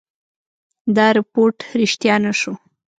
دا 0.95 1.07
رپوټ 1.17 1.55
ریشتیا 1.79 2.15
نه 2.25 2.31
شو. 2.39 2.53